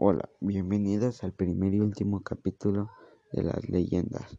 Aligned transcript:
Hola, 0.00 0.28
bienvenidos 0.38 1.24
al 1.24 1.32
primer 1.32 1.74
y 1.74 1.80
último 1.80 2.20
capítulo 2.20 2.88
de 3.32 3.42
las 3.42 3.68
leyendas. 3.68 4.38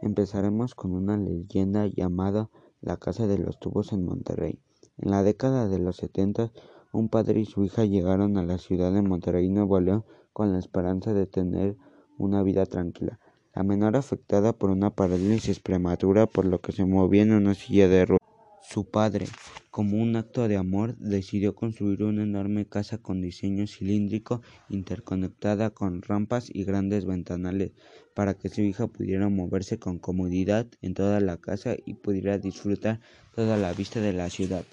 Empezaremos 0.00 0.74
con 0.74 0.94
una 0.94 1.18
leyenda 1.18 1.86
llamada 1.86 2.48
La 2.80 2.96
Casa 2.96 3.26
de 3.26 3.36
los 3.36 3.60
Tubos 3.60 3.92
en 3.92 4.06
Monterrey. 4.06 4.58
En 4.96 5.10
la 5.10 5.22
década 5.22 5.68
de 5.68 5.78
los 5.80 5.96
70, 5.96 6.50
un 6.94 7.10
padre 7.10 7.40
y 7.40 7.44
su 7.44 7.62
hija 7.62 7.84
llegaron 7.84 8.38
a 8.38 8.42
la 8.42 8.56
ciudad 8.56 8.90
de 8.90 9.02
Monterrey, 9.02 9.50
Nuevo 9.50 9.78
León, 9.80 10.06
con 10.32 10.54
la 10.54 10.58
esperanza 10.58 11.12
de 11.12 11.26
tener 11.26 11.76
una 12.16 12.42
vida 12.42 12.64
tranquila. 12.64 13.20
La 13.54 13.64
menor 13.64 13.96
afectada 13.98 14.54
por 14.54 14.70
una 14.70 14.94
parálisis 14.94 15.60
prematura, 15.60 16.26
por 16.26 16.46
lo 16.46 16.62
que 16.62 16.72
se 16.72 16.86
movía 16.86 17.20
en 17.20 17.34
una 17.34 17.52
silla 17.52 17.86
de 17.88 18.06
ruedas. 18.06 18.25
Su 18.68 18.90
padre, 18.90 19.26
como 19.70 20.02
un 20.02 20.16
acto 20.16 20.48
de 20.48 20.56
amor, 20.56 20.96
decidió 20.98 21.54
construir 21.54 22.02
una 22.02 22.24
enorme 22.24 22.66
casa 22.66 22.98
con 22.98 23.22
diseño 23.22 23.66
cilíndrico, 23.68 24.42
interconectada 24.68 25.70
con 25.70 26.02
rampas 26.02 26.50
y 26.52 26.64
grandes 26.64 27.06
ventanales, 27.06 27.72
para 28.12 28.34
que 28.34 28.48
su 28.48 28.62
hija 28.62 28.88
pudiera 28.88 29.28
moverse 29.28 29.78
con 29.78 30.00
comodidad 30.00 30.66
en 30.82 30.94
toda 30.94 31.20
la 31.20 31.36
casa 31.36 31.76
y 31.86 31.94
pudiera 31.94 32.38
disfrutar 32.38 33.00
toda 33.36 33.56
la 33.56 33.72
vista 33.72 34.00
de 34.00 34.12
la 34.12 34.28
ciudad. 34.30 34.64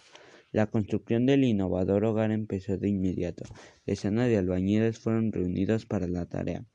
La 0.51 0.65
construcción 0.65 1.27
del 1.27 1.43
innovador 1.43 2.03
hogar 2.03 2.31
empezó 2.31 2.77
de 2.77 2.89
inmediato. 2.89 3.43
Decenas 3.85 4.27
de 4.27 4.37
albañiles 4.37 4.97
fueron 4.97 5.31
reunidos 5.31 5.85
para 5.85 6.07
la 6.07 6.25
tarea. 6.25 6.65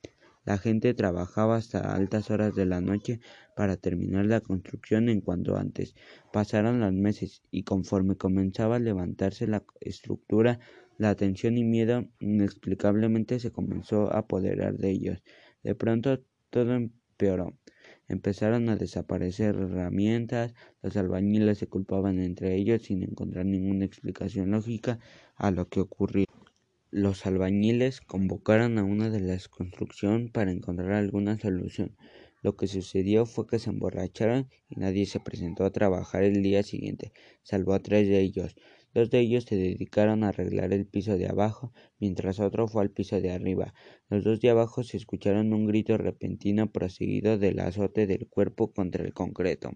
La 0.48 0.57
gente 0.57 0.95
trabajaba 0.95 1.57
hasta 1.57 1.95
altas 1.95 2.30
horas 2.30 2.55
de 2.55 2.65
la 2.65 2.80
noche 2.80 3.20
para 3.55 3.77
terminar 3.77 4.25
la 4.25 4.41
construcción 4.41 5.11
en 5.11 5.20
cuanto 5.20 5.59
antes. 5.59 5.95
Pasaron 6.33 6.80
los 6.80 6.95
meses 6.95 7.43
y 7.51 7.65
conforme 7.65 8.16
comenzaba 8.16 8.77
a 8.77 8.79
levantarse 8.79 9.47
la 9.47 9.62
estructura, 9.79 10.59
la 10.97 11.15
tensión 11.16 11.59
y 11.59 11.65
miedo 11.65 12.09
inexplicablemente 12.19 13.41
se 13.41 13.53
comenzó 13.53 14.11
a 14.11 14.20
apoderar 14.20 14.79
de 14.79 14.89
ellos. 14.89 15.23
De 15.62 15.75
pronto 15.75 16.25
todo 16.48 16.72
empeoró. 16.72 17.55
Empezaron 18.09 18.70
a 18.70 18.77
desaparecer 18.77 19.55
herramientas, 19.55 20.55
los 20.81 20.97
albañiles 20.97 21.59
se 21.59 21.67
culpaban 21.67 22.20
entre 22.20 22.56
ellos 22.56 22.84
sin 22.84 23.03
encontrar 23.03 23.44
ninguna 23.44 23.84
explicación 23.84 24.53
lógica 24.53 24.98
a 25.37 25.50
lo 25.50 25.69
que 25.69 25.81
ocurría. 25.81 26.28
Los 26.91 27.27
albañiles 27.27 28.00
convocaron 28.00 28.78
a 28.78 28.83
una 28.83 29.11
de 29.11 29.20
la 29.20 29.39
construcción 29.50 30.31
para 30.31 30.53
encontrar 30.53 30.92
alguna 30.92 31.39
solución. 31.39 31.94
Lo 32.41 32.56
que 32.56 32.67
sucedió 32.67 33.27
fue 33.27 33.47
que 33.47 33.58
se 33.58 33.69
emborracharon 33.69 34.48
y 34.70 34.77
nadie 34.77 35.05
se 35.05 35.20
presentó 35.20 35.66
a 35.66 35.70
trabajar 35.70 36.22
el 36.22 36.42
día 36.42 36.62
siguiente, 36.62 37.12
salvo 37.42 37.75
a 37.75 37.81
tres 37.81 38.09
de 38.09 38.20
ellos. 38.20 38.56
Dos 38.94 39.11
de 39.11 39.20
ellos 39.20 39.44
se 39.44 39.56
dedicaron 39.56 40.25
a 40.25 40.31
arreglar 40.31 40.72
el 40.72 40.86
piso 40.86 41.19
de 41.19 41.27
abajo, 41.27 41.75
mientras 42.00 42.41
otro 42.41 42.66
fue 42.69 42.81
al 42.81 42.91
piso 42.91 43.20
de 43.20 43.33
arriba. 43.33 43.75
Los 44.09 44.25
dos 44.25 44.41
de 44.41 44.48
abajo 44.48 44.83
se 44.83 44.97
escucharon 44.97 45.53
un 45.53 45.66
grito 45.66 45.98
repentino 45.98 46.72
proseguido 46.72 47.36
del 47.36 47.61
azote 47.61 48.06
del 48.06 48.28
cuerpo 48.28 48.72
contra 48.72 49.05
el 49.05 49.12
concreto. 49.12 49.72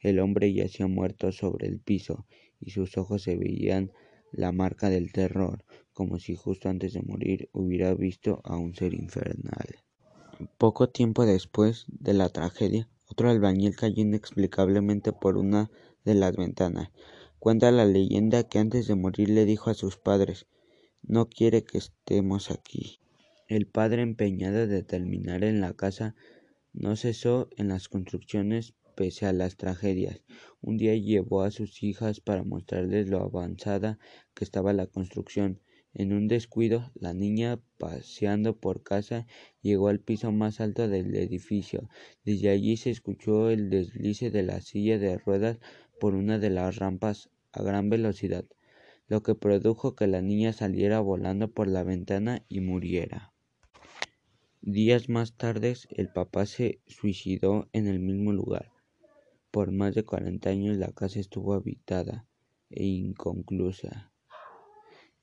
El 0.00 0.18
hombre 0.18 0.52
yacía 0.52 0.88
muerto 0.88 1.30
sobre 1.30 1.68
el 1.68 1.78
piso, 1.78 2.26
y 2.58 2.70
sus 2.70 2.98
ojos 2.98 3.22
se 3.22 3.36
veían 3.36 3.92
la 4.32 4.50
marca 4.50 4.90
del 4.90 5.12
terror 5.12 5.64
como 5.94 6.18
si 6.18 6.34
justo 6.34 6.68
antes 6.68 6.92
de 6.92 7.02
morir 7.02 7.48
hubiera 7.52 7.94
visto 7.94 8.40
a 8.44 8.56
un 8.56 8.74
ser 8.74 8.92
infernal. 8.92 9.76
Poco 10.58 10.90
tiempo 10.90 11.24
después 11.24 11.86
de 11.88 12.12
la 12.12 12.28
tragedia, 12.28 12.88
otro 13.06 13.30
albañil 13.30 13.76
cayó 13.76 14.02
inexplicablemente 14.02 15.12
por 15.12 15.36
una 15.38 15.70
de 16.04 16.14
las 16.14 16.36
ventanas. 16.36 16.90
Cuenta 17.38 17.70
la 17.70 17.84
leyenda 17.84 18.42
que 18.42 18.58
antes 18.58 18.88
de 18.88 18.94
morir 18.94 19.30
le 19.30 19.44
dijo 19.44 19.70
a 19.70 19.74
sus 19.74 19.96
padres 19.96 20.46
No 21.02 21.28
quiere 21.28 21.64
que 21.64 21.78
estemos 21.78 22.50
aquí. 22.50 23.00
El 23.48 23.66
padre 23.66 24.02
empeñado 24.02 24.66
de 24.66 24.82
terminar 24.82 25.44
en 25.44 25.60
la 25.60 25.74
casa 25.74 26.14
no 26.72 26.96
cesó 26.96 27.48
en 27.56 27.68
las 27.68 27.88
construcciones 27.88 28.74
pese 28.96 29.26
a 29.26 29.32
las 29.32 29.56
tragedias. 29.56 30.22
Un 30.60 30.76
día 30.76 30.94
llevó 30.96 31.42
a 31.42 31.50
sus 31.50 31.82
hijas 31.82 32.20
para 32.20 32.42
mostrarles 32.42 33.08
lo 33.08 33.20
avanzada 33.20 33.98
que 34.34 34.44
estaba 34.44 34.72
la 34.72 34.86
construcción. 34.86 35.60
En 35.94 36.12
un 36.12 36.26
descuido, 36.26 36.90
la 36.94 37.14
niña, 37.14 37.60
paseando 37.78 38.56
por 38.56 38.82
casa, 38.82 39.28
llegó 39.62 39.86
al 39.86 40.00
piso 40.00 40.32
más 40.32 40.60
alto 40.60 40.88
del 40.88 41.14
edificio. 41.14 41.88
Desde 42.24 42.50
allí 42.50 42.76
se 42.76 42.90
escuchó 42.90 43.48
el 43.48 43.70
deslice 43.70 44.32
de 44.32 44.42
la 44.42 44.60
silla 44.60 44.98
de 44.98 45.18
ruedas 45.18 45.60
por 46.00 46.16
una 46.16 46.40
de 46.40 46.50
las 46.50 46.76
rampas 46.76 47.30
a 47.52 47.62
gran 47.62 47.90
velocidad, 47.90 48.44
lo 49.06 49.22
que 49.22 49.36
produjo 49.36 49.94
que 49.94 50.08
la 50.08 50.20
niña 50.20 50.52
saliera 50.52 50.98
volando 50.98 51.52
por 51.52 51.68
la 51.68 51.84
ventana 51.84 52.44
y 52.48 52.58
muriera. 52.60 53.32
Días 54.62 55.08
más 55.08 55.36
tarde, 55.36 55.74
el 55.90 56.08
papá 56.08 56.46
se 56.46 56.80
suicidó 56.86 57.68
en 57.72 57.86
el 57.86 58.00
mismo 58.00 58.32
lugar. 58.32 58.72
Por 59.52 59.70
más 59.70 59.94
de 59.94 60.04
cuarenta 60.04 60.50
años 60.50 60.76
la 60.76 60.90
casa 60.90 61.20
estuvo 61.20 61.54
habitada 61.54 62.26
e 62.70 62.84
inconclusa. 62.84 64.13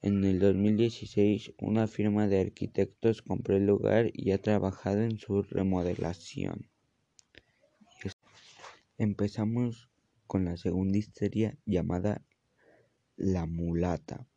En 0.03 0.23
el 0.23 0.39
2016, 0.39 1.53
una 1.59 1.85
firma 1.85 2.27
de 2.27 2.41
arquitectos 2.41 3.21
compró 3.21 3.55
el 3.55 3.67
lugar 3.67 4.09
y 4.15 4.31
ha 4.31 4.41
trabajado 4.41 5.03
en 5.03 5.19
su 5.19 5.43
remodelación. 5.43 6.67
Empezamos 8.97 9.91
con 10.25 10.45
la 10.45 10.57
segunda 10.57 10.97
historia 10.97 11.55
llamada 11.67 12.25
La 13.15 13.45
mulata. 13.45 14.27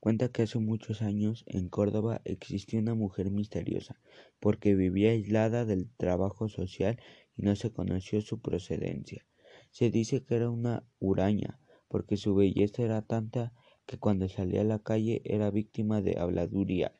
Cuenta 0.00 0.30
que 0.30 0.44
hace 0.44 0.58
muchos 0.58 1.02
años 1.02 1.44
en 1.46 1.68
Córdoba 1.68 2.22
existía 2.24 2.80
una 2.80 2.94
mujer 2.94 3.30
misteriosa, 3.30 4.00
porque 4.40 4.74
vivía 4.74 5.10
aislada 5.10 5.66
del 5.66 5.90
trabajo 5.90 6.48
social 6.48 6.98
y 7.36 7.42
no 7.42 7.54
se 7.54 7.70
conoció 7.70 8.22
su 8.22 8.40
procedencia. 8.40 9.26
Se 9.72 9.90
dice 9.90 10.24
que 10.24 10.36
era 10.36 10.48
una 10.48 10.88
huraña, 10.98 11.60
porque 11.88 12.16
su 12.16 12.34
belleza 12.34 12.82
era 12.82 13.02
tanta 13.02 13.52
que 13.92 13.98
cuando 13.98 14.26
salía 14.26 14.62
a 14.62 14.64
la 14.64 14.78
calle 14.78 15.20
era 15.22 15.50
víctima 15.50 16.00
de 16.00 16.18
habladuría. 16.18 16.98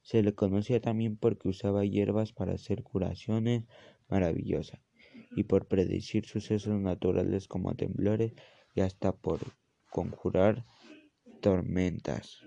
Se 0.00 0.22
le 0.22 0.32
conocía 0.32 0.80
también 0.80 1.16
porque 1.16 1.48
usaba 1.48 1.84
hierbas 1.84 2.32
para 2.32 2.52
hacer 2.52 2.84
curaciones 2.84 3.64
maravillosas 4.08 4.80
y 5.34 5.42
por 5.42 5.66
predecir 5.66 6.26
sucesos 6.26 6.80
naturales 6.80 7.48
como 7.48 7.74
temblores 7.74 8.34
y 8.76 8.82
hasta 8.82 9.10
por 9.10 9.40
conjurar 9.90 10.64
tormentas. 11.40 12.38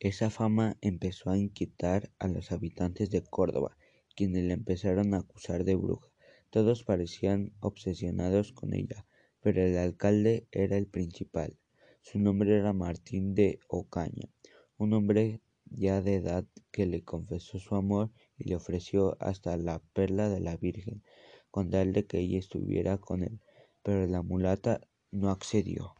Esa 0.00 0.28
fama 0.28 0.76
empezó 0.82 1.30
a 1.30 1.38
inquietar 1.38 2.10
a 2.18 2.28
los 2.28 2.52
habitantes 2.52 3.08
de 3.08 3.22
Córdoba, 3.22 3.78
quienes 4.14 4.44
le 4.44 4.52
empezaron 4.52 5.14
a 5.14 5.20
acusar 5.20 5.64
de 5.64 5.76
bruja. 5.76 6.10
Todos 6.50 6.84
parecían 6.84 7.54
obsesionados 7.60 8.52
con 8.52 8.74
ella, 8.74 9.06
pero 9.40 9.62
el 9.62 9.78
alcalde 9.78 10.46
era 10.52 10.76
el 10.76 10.88
principal. 10.88 11.58
Su 12.00 12.18
nombre 12.18 12.56
era 12.56 12.72
Martín 12.72 13.34
de 13.34 13.60
Ocaña, 13.68 14.28
un 14.76 14.92
hombre 14.94 15.40
ya 15.66 16.00
de 16.00 16.14
edad 16.14 16.46
que 16.70 16.86
le 16.86 17.02
confesó 17.02 17.58
su 17.58 17.74
amor 17.74 18.10
y 18.38 18.48
le 18.48 18.56
ofreció 18.56 19.16
hasta 19.20 19.56
la 19.56 19.80
perla 19.92 20.28
de 20.28 20.40
la 20.40 20.56
Virgen, 20.56 21.02
con 21.50 21.70
tal 21.70 21.92
de 21.92 22.06
que 22.06 22.18
ella 22.18 22.38
estuviera 22.38 22.98
con 22.98 23.22
él, 23.22 23.40
pero 23.82 24.06
la 24.06 24.22
mulata 24.22 24.80
no 25.10 25.30
accedió. 25.30 25.94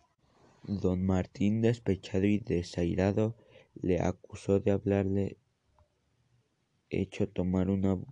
Don 0.62 1.04
Martín, 1.04 1.62
despechado 1.62 2.26
y 2.26 2.38
desairado, 2.38 3.37
le 3.75 4.00
acusó 4.00 4.60
de 4.60 4.70
haberle 4.70 5.38
hecho 6.91 7.28
tomar 7.28 7.70
un 7.70 8.06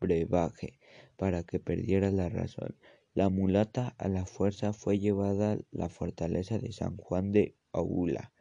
brebaje 0.00 0.78
para 1.16 1.42
que 1.42 1.60
perdiera 1.60 2.10
la 2.10 2.28
razón. 2.28 2.76
La 3.12 3.28
mulata 3.28 3.96
a 3.98 4.06
la 4.06 4.24
fuerza 4.24 4.72
fue 4.72 5.00
llevada 5.00 5.54
a 5.54 5.58
la 5.72 5.88
fortaleza 5.88 6.60
de 6.60 6.70
San 6.70 6.96
Juan 6.96 7.32
de 7.32 7.56
Aula, 7.72 8.32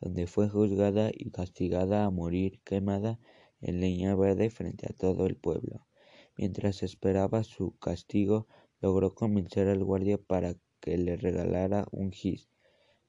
donde 0.00 0.28
fue 0.28 0.48
juzgada 0.48 1.10
y 1.12 1.32
castigada 1.32 2.04
a 2.04 2.10
morir 2.10 2.60
quemada 2.62 3.18
en 3.60 3.80
leña 3.80 4.14
verde 4.14 4.48
frente 4.48 4.86
a 4.88 4.96
todo 4.96 5.26
el 5.26 5.34
pueblo. 5.34 5.88
Mientras 6.36 6.84
esperaba 6.84 7.42
su 7.42 7.76
castigo, 7.78 8.46
logró 8.80 9.12
convencer 9.12 9.66
al 9.66 9.82
guardia 9.82 10.18
para 10.18 10.54
que 10.78 10.96
le 10.98 11.16
regalara 11.16 11.88
un 11.90 12.12
gis. 12.12 12.48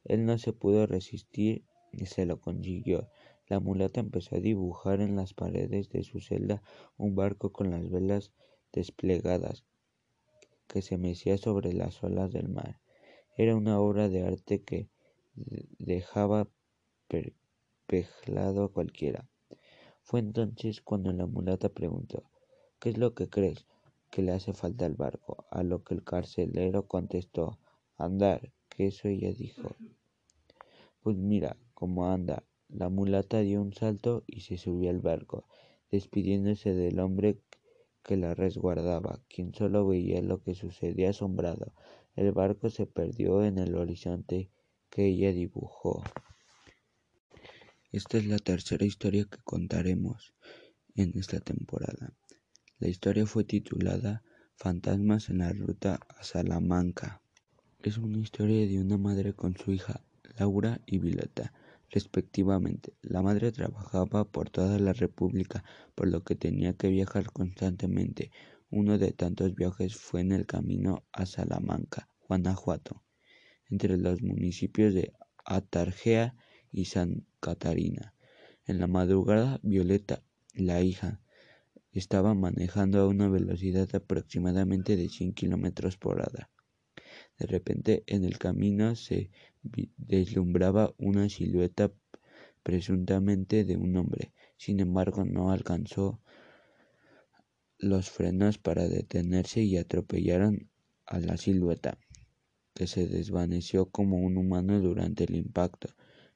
Él 0.05 0.25
no 0.25 0.39
se 0.39 0.51
pudo 0.51 0.87
resistir 0.87 1.63
y 1.91 2.07
se 2.07 2.25
lo 2.25 2.41
consiguió. 2.41 3.07
La 3.45 3.59
mulata 3.59 3.99
empezó 3.99 4.37
a 4.37 4.39
dibujar 4.39 4.99
en 4.99 5.15
las 5.15 5.35
paredes 5.35 5.89
de 5.89 6.01
su 6.01 6.21
celda 6.21 6.63
un 6.97 7.13
barco 7.13 7.53
con 7.53 7.69
las 7.69 7.87
velas 7.91 8.31
desplegadas 8.71 9.63
que 10.67 10.81
se 10.81 10.97
mecía 10.97 11.37
sobre 11.37 11.73
las 11.73 12.03
olas 12.03 12.31
del 12.31 12.49
mar. 12.49 12.79
Era 13.35 13.55
una 13.55 13.79
obra 13.79 14.09
de 14.09 14.23
arte 14.23 14.63
que 14.63 14.89
dejaba 15.79 16.47
perplejado 17.07 18.65
a 18.65 18.71
cualquiera. 18.71 19.27
Fue 20.01 20.19
entonces 20.19 20.81
cuando 20.81 21.11
la 21.11 21.25
mulata 21.25 21.69
preguntó 21.69 22.29
¿Qué 22.79 22.89
es 22.89 22.97
lo 22.97 23.13
que 23.15 23.29
crees 23.29 23.65
que 24.11 24.21
le 24.21 24.33
hace 24.33 24.53
falta 24.53 24.85
al 24.85 24.95
barco? 24.95 25.45
A 25.49 25.63
lo 25.63 25.83
que 25.83 25.93
el 25.93 26.03
carcelero 26.03 26.85
contestó 26.85 27.57
Andar, 27.95 28.51
que 28.67 28.87
eso 28.87 29.07
ella 29.07 29.31
dijo. 29.31 29.75
Pues 31.01 31.15
mira 31.15 31.55
cómo 31.73 32.11
anda, 32.11 32.43
la 32.67 32.89
mulata 32.89 33.39
dio 33.39 33.61
un 33.61 33.73
salto 33.73 34.23
y 34.27 34.41
se 34.41 34.57
subió 34.57 34.89
al 34.89 34.99
barco, 34.99 35.47
despidiéndose 35.91 36.73
del 36.73 36.99
hombre 36.99 37.39
que 38.03 38.17
la 38.17 38.35
resguardaba, 38.35 39.21
quien 39.29 39.53
solo 39.53 39.87
veía 39.87 40.21
lo 40.21 40.41
que 40.43 40.55
sucedía 40.55 41.11
asombrado. 41.11 41.73
El 42.15 42.31
barco 42.31 42.69
se 42.69 42.85
perdió 42.85 43.43
en 43.43 43.57
el 43.57 43.75
horizonte 43.75 44.49
que 44.89 45.07
ella 45.07 45.31
dibujó. 45.31 46.03
Esta 47.91 48.17
es 48.17 48.27
la 48.27 48.39
tercera 48.39 48.85
historia 48.85 49.25
que 49.25 49.37
contaremos 49.43 50.33
en 50.95 51.17
esta 51.17 51.39
temporada. 51.39 52.13
La 52.79 52.87
historia 52.87 53.25
fue 53.25 53.43
titulada 53.43 54.23
Fantasmas 54.55 55.29
en 55.29 55.39
la 55.39 55.53
ruta 55.53 55.99
a 56.09 56.23
Salamanca. 56.23 57.21
Es 57.81 57.97
una 57.97 58.19
historia 58.19 58.67
de 58.67 58.79
una 58.79 58.97
madre 58.97 59.33
con 59.33 59.55
su 59.57 59.71
hija 59.71 60.01
Laura 60.37 60.81
y 60.85 60.99
Violeta, 60.99 61.53
respectivamente. 61.93 62.93
La 63.01 63.21
madre 63.21 63.51
trabajaba 63.51 64.25
por 64.25 64.49
toda 64.49 64.79
la 64.79 64.93
República, 64.93 65.63
por 65.93 66.07
lo 66.07 66.23
que 66.23 66.35
tenía 66.35 66.73
que 66.73 66.89
viajar 66.89 67.31
constantemente. 67.31 68.31
Uno 68.71 68.97
de 68.97 69.11
tantos 69.11 69.53
viajes 69.53 69.95
fue 69.95 70.21
en 70.21 70.31
el 70.31 70.47
camino 70.47 71.03
a 71.11 71.27
Salamanca, 71.27 72.09
Guanajuato, 72.27 73.03
entre 73.69 73.97
los 73.97 74.23
municipios 74.23 74.95
de 74.95 75.13
Atarjea 75.45 76.35
y 76.71 76.85
San 76.85 77.27
Catarina. 77.39 78.15
En 78.65 78.79
la 78.79 78.87
madrugada, 78.87 79.59
Violeta, 79.61 80.23
la 80.55 80.81
hija, 80.81 81.21
estaba 81.91 82.33
manejando 82.33 83.01
a 83.01 83.07
una 83.07 83.29
velocidad 83.29 83.87
aproximadamente 83.93 84.95
de 84.95 85.09
100 85.09 85.33
kilómetros 85.33 85.97
por 85.97 86.21
hora. 86.21 86.49
De 87.43 87.47
repente, 87.47 88.05
en 88.07 88.23
el 88.23 88.37
camino 88.37 88.95
se 88.95 89.29
deslumbraba 89.97 90.95
una 90.97 91.27
silueta 91.27 91.91
presuntamente 92.63 93.65
de 93.65 93.75
un 93.75 93.97
hombre. 93.97 94.31
Sin 94.55 94.79
embargo, 94.79 95.25
no 95.25 95.51
alcanzó 95.51 96.21
los 97.77 98.09
frenos 98.09 98.59
para 98.59 98.87
detenerse 98.87 99.61
y 99.61 99.75
atropellaron 99.75 100.69
a 101.05 101.19
la 101.19 101.35
silueta, 101.35 101.97
que 102.73 102.87
se 102.87 103.09
desvaneció 103.09 103.89
como 103.89 104.19
un 104.19 104.37
humano 104.37 104.79
durante 104.79 105.25
el 105.25 105.35
impacto. 105.35 105.89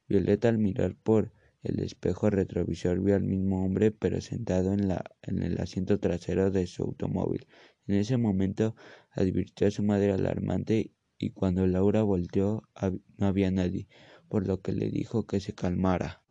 Violeta 0.08 0.50
al 0.50 0.58
mirar 0.58 0.94
por 0.94 1.32
el 1.62 1.80
espejo 1.80 2.28
retrovisor 2.28 3.00
vio 3.00 3.16
al 3.16 3.24
mismo 3.24 3.64
hombre 3.64 3.92
pero 3.92 4.20
sentado 4.20 4.74
en, 4.74 4.88
la, 4.88 5.02
en 5.22 5.42
el 5.42 5.58
asiento 5.58 5.98
trasero 5.98 6.50
de 6.50 6.66
su 6.66 6.82
automóvil. 6.82 7.46
En 7.86 7.94
ese 7.94 8.18
momento 8.18 8.76
advirtió 9.12 9.68
a 9.68 9.70
su 9.70 9.82
madre 9.82 10.12
alarmante 10.12 10.92
y 11.18 11.30
cuando 11.30 11.66
Laura 11.66 12.02
volteó 12.02 12.62
no 13.16 13.26
había 13.26 13.50
nadie, 13.50 13.88
por 14.28 14.46
lo 14.46 14.60
que 14.60 14.72
le 14.72 14.90
dijo 14.90 15.26
que 15.26 15.40
se 15.40 15.54
calmara. 15.54 16.22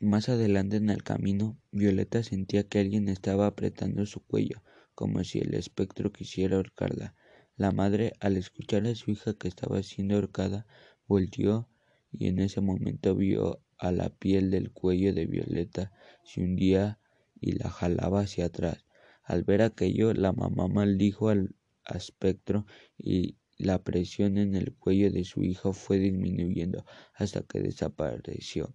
Más 0.00 0.28
adelante 0.28 0.76
en 0.76 0.90
el 0.90 1.02
camino, 1.02 1.58
Violeta 1.72 2.22
sentía 2.22 2.68
que 2.68 2.78
alguien 2.78 3.08
estaba 3.08 3.46
apretando 3.46 4.06
su 4.06 4.20
cuello, 4.20 4.62
como 4.94 5.24
si 5.24 5.38
el 5.40 5.54
espectro 5.54 6.12
quisiera 6.12 6.56
ahorcarla. 6.56 7.14
La 7.56 7.72
madre, 7.72 8.12
al 8.20 8.36
escuchar 8.36 8.86
a 8.86 8.94
su 8.94 9.10
hija 9.10 9.34
que 9.34 9.48
estaba 9.48 9.82
siendo 9.82 10.14
ahorcada, 10.14 10.66
volteó 11.06 11.68
y 12.12 12.28
en 12.28 12.38
ese 12.38 12.60
momento 12.60 13.14
vio 13.14 13.60
a 13.78 13.90
la 13.92 14.10
piel 14.10 14.50
del 14.50 14.70
cuello 14.70 15.12
de 15.12 15.26
Violeta 15.26 15.92
se 16.24 16.42
hundía 16.42 16.98
y 17.40 17.52
la 17.52 17.70
jalaba 17.70 18.20
hacia 18.20 18.46
atrás. 18.46 18.84
Al 19.22 19.44
ver 19.44 19.62
aquello, 19.62 20.12
la 20.14 20.32
mamá 20.32 20.68
maldijo 20.68 21.28
al 21.28 21.54
espectro 21.84 22.66
y 22.98 23.36
la 23.58 23.82
presión 23.82 24.38
en 24.38 24.54
el 24.54 24.74
cuello 24.74 25.10
de 25.10 25.24
su 25.24 25.42
hijo 25.42 25.72
fue 25.72 25.98
disminuyendo 25.98 26.84
hasta 27.14 27.42
que 27.42 27.60
desapareció. 27.60 28.74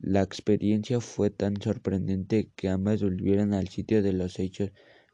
la 0.00 0.22
experiencia 0.22 1.00
fue 1.00 1.30
tan 1.30 1.60
sorprendente 1.60 2.50
que 2.56 2.68
ambas 2.68 3.02
volvieron 3.02 3.54
al 3.54 3.68
sitio 3.68 4.02
de 4.02 4.12
los 4.12 4.38
hechos, 4.38 4.72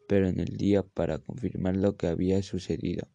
pero 0.08 0.28
en 0.28 0.40
el 0.40 0.56
día 0.56 0.82
para 0.82 1.18
confirmar 1.18 1.76
lo 1.76 1.96
que 1.96 2.06
había 2.06 2.42
sucedido. 2.42 3.08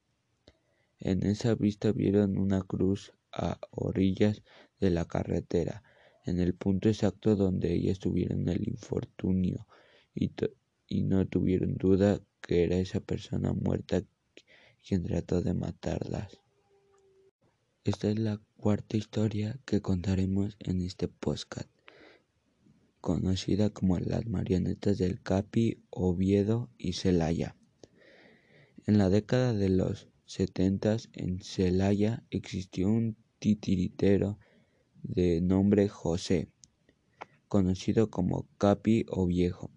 En 1.00 1.26
esa 1.26 1.56
vista 1.56 1.92
vieron 1.92 2.38
una 2.38 2.62
cruz 2.62 3.14
a 3.32 3.60
orillas 3.72 4.44
de 4.80 4.90
la 4.90 5.06
carretera, 5.06 5.84
en 6.26 6.40
el 6.40 6.54
punto 6.54 6.90
exacto 6.90 7.36
donde 7.36 7.74
ellas 7.74 8.00
tuvieron 8.00 8.48
el 8.50 8.68
infortunio, 8.68 9.66
y, 10.14 10.32
y 10.88 11.04
no 11.04 11.26
tuvieron 11.28 11.76
duda 11.76 12.20
que 12.42 12.64
era 12.64 12.78
esa 12.78 13.00
persona 13.00 13.54
muerta 13.54 14.04
quien 14.86 15.04
trató 15.04 15.42
de 15.42 15.54
matarlas. 15.54 16.40
Esta 17.84 18.10
es 18.10 18.20
la 18.20 18.42
cuarta 18.58 18.98
historia 18.98 19.60
que 19.66 19.82
contaremos 19.82 20.58
en 20.60 20.82
este 20.82 21.08
podcast, 21.08 21.70
conocida 23.02 23.70
como 23.70 23.98
las 24.00 24.28
marionetas 24.28 24.98
del 24.98 25.22
Capi, 25.22 25.82
Oviedo 25.90 26.70
y 26.78 26.94
Celaya. 26.94 27.56
En 28.86 28.98
la 28.98 29.10
década 29.10 29.54
de 29.54 29.70
los 29.70 30.08
setentas 30.26 31.10
en 31.14 31.42
Celaya 31.42 32.24
existió 32.30 32.90
un 32.90 33.16
titiritero 33.40 34.38
de 35.04 35.42
nombre 35.42 35.88
José, 35.88 36.50
conocido 37.48 38.10
como 38.10 38.48
Capi 38.58 39.06
o 39.08 39.26
Viejo, 39.26 39.72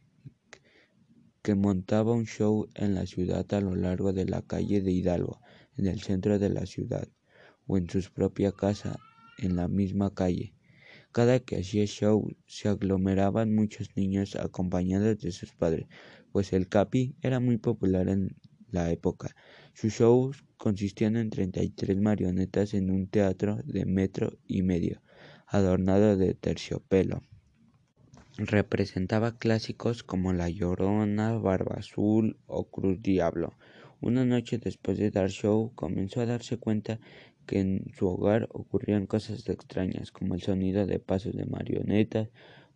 que 1.42 1.54
montaba 1.54 2.12
un 2.12 2.26
show 2.26 2.68
en 2.74 2.94
la 2.94 3.04
ciudad 3.06 3.44
a 3.52 3.60
lo 3.60 3.74
largo 3.74 4.12
de 4.12 4.26
la 4.26 4.42
calle 4.42 4.80
de 4.80 4.92
Hidalgo, 4.92 5.40
en 5.76 5.86
el 5.86 6.00
centro 6.00 6.38
de 6.38 6.48
la 6.48 6.66
ciudad, 6.66 7.08
o 7.66 7.76
en 7.76 7.90
su 7.90 8.00
propia 8.12 8.52
casa, 8.52 8.98
en 9.38 9.56
la 9.56 9.66
misma 9.68 10.14
calle. 10.14 10.54
Cada 11.10 11.40
que 11.40 11.56
hacía 11.58 11.84
show 11.86 12.34
se 12.46 12.68
aglomeraban 12.68 13.54
muchos 13.54 13.96
niños 13.96 14.36
acompañados 14.36 15.18
de 15.18 15.32
sus 15.32 15.52
padres, 15.52 15.86
pues 16.30 16.52
el 16.52 16.68
Capi 16.68 17.16
era 17.20 17.40
muy 17.40 17.58
popular 17.58 18.08
en 18.08 18.36
la 18.70 18.90
época. 18.90 19.34
Sus 19.74 19.92
shows 19.92 20.44
consistían 20.56 21.16
en 21.16 21.28
33 21.28 22.00
marionetas 22.00 22.72
en 22.72 22.90
un 22.90 23.08
teatro 23.08 23.58
de 23.64 23.84
metro 23.84 24.38
y 24.46 24.62
medio, 24.62 25.02
adornado 25.46 26.16
de 26.16 26.34
terciopelo. 26.34 27.22
Representaba 28.38 29.36
clásicos 29.36 30.02
como 30.02 30.32
La 30.32 30.48
Llorona, 30.48 31.36
Barba 31.36 31.76
Azul 31.76 32.38
o 32.46 32.64
Cruz 32.64 33.02
Diablo. 33.02 33.52
Una 34.00 34.24
noche 34.24 34.56
después 34.56 34.96
de 34.96 35.10
dar 35.10 35.28
show 35.28 35.70
comenzó 35.74 36.22
a 36.22 36.26
darse 36.26 36.56
cuenta 36.56 36.98
que 37.46 37.60
en 37.60 37.84
su 37.92 38.06
hogar 38.06 38.48
ocurrían 38.50 39.06
cosas 39.06 39.46
extrañas 39.50 40.12
como 40.12 40.34
el 40.34 40.40
sonido 40.40 40.86
de 40.86 40.98
pasos 40.98 41.36
de 41.36 41.44
marionetas 41.44 42.30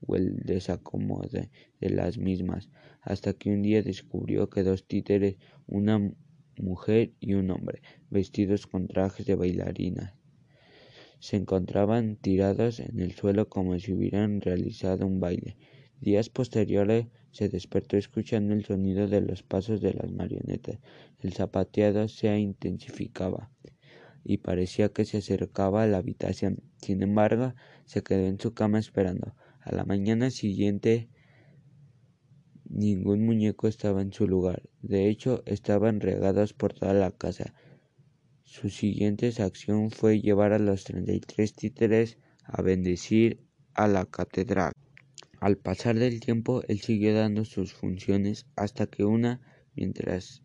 o 0.07 0.17
el 0.17 0.41
desacomode 0.41 1.49
de 1.81 1.89
las 1.91 2.19
mismas, 2.19 2.69
hasta 3.01 3.33
que 3.33 3.49
un 3.49 3.63
día 3.63 3.83
descubrió 3.83 4.51
que 4.51 4.63
dos 4.63 4.87
títeres, 4.87 5.37
una 5.67 6.13
mujer 6.59 7.13
y 7.19 7.33
un 7.33 7.51
hombre, 7.51 7.81
vestidos 8.11 8.67
con 8.67 8.89
trajes 8.89 9.25
de 9.25 9.37
bailarina, 9.37 10.15
se 11.19 11.37
encontraban 11.37 12.17
tirados 12.17 12.81
en 12.81 13.01
el 13.01 13.13
suelo 13.13 13.49
como 13.49 13.79
si 13.79 13.93
hubieran 13.93 14.41
realizado 14.41 15.07
un 15.07 15.21
baile. 15.21 15.57
Días 16.01 16.29
posteriores 16.29 17.07
se 17.31 17.49
despertó 17.49 17.97
escuchando 17.97 18.55
el 18.55 18.65
sonido 18.65 19.09
de 19.09 19.21
los 19.21 19.43
pasos 19.43 19.81
de 19.81 19.95
las 19.95 20.11
marionetas. 20.11 20.79
El 21.21 21.33
zapateado 21.33 22.09
se 22.09 22.39
intensificaba 22.39 23.51
y 24.25 24.39
parecía 24.39 24.89
que 24.89 25.05
se 25.05 25.19
acercaba 25.19 25.83
a 25.83 25.87
la 25.87 25.99
habitación. 25.99 26.63
Sin 26.79 27.03
embargo, 27.03 27.55
se 27.85 28.03
quedó 28.03 28.27
en 28.27 28.41
su 28.41 28.55
cama 28.55 28.79
esperando. 28.79 29.35
A 29.61 29.75
la 29.75 29.85
mañana 29.85 30.31
siguiente 30.31 31.09
ningún 32.69 33.25
muñeco 33.25 33.69
estaba 33.69 34.03
en 34.03 34.13
su 34.13 34.27
lugar. 34.27 34.63
De 34.83 35.09
hecho, 35.09 35.43
estaban 35.47 36.01
regados 36.01 36.53
por 36.53 36.73
toda 36.73 36.93
la 36.95 37.11
casa. 37.13 37.55
Su 38.59 38.71
siguiente 38.71 39.31
acción 39.43 39.91
fue 39.91 40.23
llevar 40.23 40.55
a 40.55 40.59
los 40.59 40.85
treinta 40.85 41.13
y 41.13 41.21
tres 41.21 41.53
títeres 41.53 42.17
a 42.43 42.63
bendecir 42.63 43.45
a 43.75 43.87
la 43.87 44.07
catedral. 44.07 44.73
Al 45.41 45.59
pasar 45.59 45.97
del 45.97 46.21
tiempo, 46.21 46.63
él 46.67 46.81
siguió 46.81 47.15
dando 47.15 47.45
sus 47.45 47.75
funciones 47.75 48.47
hasta 48.57 48.87
que 48.87 49.05
una, 49.05 49.43
mientras 49.75 50.43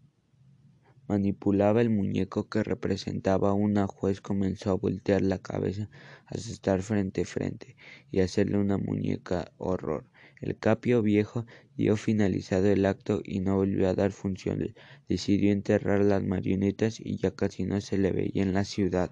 manipulaba 1.08 1.80
el 1.80 1.90
muñeco 1.90 2.50
que 2.50 2.64
representaba 2.64 3.52
a 3.52 3.54
una 3.54 3.88
juez, 3.88 4.20
comenzó 4.20 4.72
a 4.72 4.76
voltear 4.76 5.22
la 5.22 5.38
cabeza 5.38 5.90
hasta 6.26 6.52
estar 6.52 6.82
frente 6.82 7.22
a 7.22 7.26
frente 7.26 7.78
y 8.12 8.20
hacerle 8.20 8.58
una 8.58 8.78
muñeca 8.78 9.54
horror. 9.56 10.04
El 10.42 10.58
capio 10.58 11.02
viejo 11.02 11.46
dio 11.78 11.96
finalizado 11.96 12.68
el 12.68 12.86
acto 12.86 13.22
y 13.24 13.40
no 13.40 13.56
volvió 13.58 13.88
a 13.88 13.94
dar 13.94 14.12
funciones. 14.12 14.74
Decidió 15.08 15.52
enterrar 15.52 16.04
las 16.04 16.24
marionetas 16.24 17.00
y 17.00 17.18
ya 17.18 17.32
casi 17.32 17.64
no 17.64 17.80
se 17.80 17.98
le 17.98 18.12
veía 18.12 18.44
en 18.44 18.54
la 18.54 18.66
ciudad. 18.66 19.12